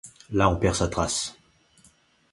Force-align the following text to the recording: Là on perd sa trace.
Là 0.31 0.49
on 0.49 0.55
perd 0.57 0.73
sa 0.73 0.87
trace. 0.87 1.35